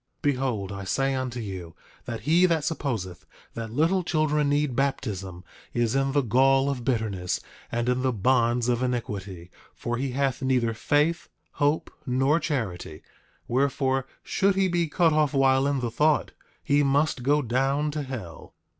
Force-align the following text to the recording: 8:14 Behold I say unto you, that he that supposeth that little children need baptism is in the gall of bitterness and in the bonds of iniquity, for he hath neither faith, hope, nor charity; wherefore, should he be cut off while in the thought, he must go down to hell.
8:14 0.21 0.21
Behold 0.23 0.71
I 0.71 0.83
say 0.83 1.13
unto 1.13 1.39
you, 1.39 1.75
that 2.05 2.21
he 2.21 2.47
that 2.47 2.63
supposeth 2.65 3.27
that 3.53 3.71
little 3.71 4.01
children 4.03 4.49
need 4.49 4.75
baptism 4.75 5.43
is 5.75 5.93
in 5.95 6.11
the 6.13 6.21
gall 6.23 6.71
of 6.71 6.83
bitterness 6.83 7.39
and 7.71 7.87
in 7.87 8.01
the 8.01 8.11
bonds 8.11 8.67
of 8.67 8.81
iniquity, 8.81 9.51
for 9.75 9.97
he 9.97 10.13
hath 10.13 10.41
neither 10.41 10.73
faith, 10.73 11.29
hope, 11.51 11.91
nor 12.07 12.39
charity; 12.39 13.03
wherefore, 13.47 14.07
should 14.23 14.55
he 14.55 14.67
be 14.67 14.87
cut 14.87 15.13
off 15.13 15.35
while 15.35 15.67
in 15.67 15.81
the 15.81 15.91
thought, 15.91 16.31
he 16.63 16.81
must 16.81 17.21
go 17.21 17.43
down 17.43 17.91
to 17.91 18.01
hell. 18.01 18.55